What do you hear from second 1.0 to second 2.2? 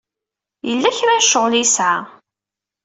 n ccɣel ay yesɛa.